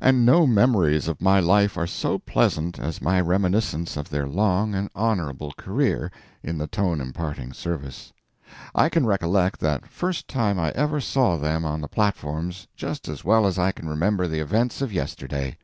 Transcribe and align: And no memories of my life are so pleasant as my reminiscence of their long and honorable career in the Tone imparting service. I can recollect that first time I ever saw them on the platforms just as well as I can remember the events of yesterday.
And 0.00 0.26
no 0.26 0.44
memories 0.44 1.06
of 1.06 1.22
my 1.22 1.38
life 1.38 1.76
are 1.78 1.86
so 1.86 2.18
pleasant 2.18 2.80
as 2.80 3.00
my 3.00 3.20
reminiscence 3.20 3.96
of 3.96 4.10
their 4.10 4.26
long 4.26 4.74
and 4.74 4.90
honorable 4.92 5.52
career 5.56 6.10
in 6.42 6.58
the 6.58 6.66
Tone 6.66 7.00
imparting 7.00 7.52
service. 7.52 8.12
I 8.74 8.88
can 8.88 9.06
recollect 9.06 9.60
that 9.60 9.86
first 9.86 10.26
time 10.26 10.58
I 10.58 10.70
ever 10.72 11.00
saw 11.00 11.36
them 11.36 11.64
on 11.64 11.80
the 11.80 11.86
platforms 11.86 12.66
just 12.74 13.06
as 13.06 13.24
well 13.24 13.46
as 13.46 13.56
I 13.56 13.70
can 13.70 13.88
remember 13.88 14.26
the 14.26 14.40
events 14.40 14.82
of 14.82 14.92
yesterday. 14.92 15.56